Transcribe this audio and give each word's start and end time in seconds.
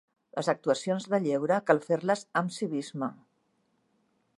Les 0.37 0.47
actuacions 0.53 1.05
de 1.11 1.19
lleure 1.27 1.59
cal 1.69 1.83
fer-les 1.91 2.27
amb 2.43 2.57
civisme. 2.59 3.13